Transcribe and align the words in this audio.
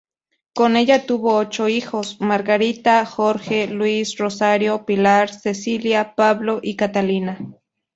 Con 0.55 0.77
ella 0.77 1.05
tuvo 1.05 1.35
ocho 1.35 1.67
hijos: 1.69 2.19
Margarita, 2.21 3.05
Jorge, 3.05 3.67
Luis, 3.67 4.17
Rosario, 4.17 4.83
Pilar, 4.83 5.31
Cecilia, 5.31 6.15
Pablo 6.15 6.59
y 6.63 6.75
Catalina. 6.75 7.37